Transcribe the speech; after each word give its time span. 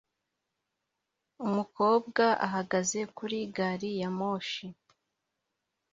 Umukobwa 1.45 2.23
ahagaze 2.47 2.99
kuri 3.17 3.37
gari 3.55 3.91
ya 4.01 4.09
moshi 4.17 4.65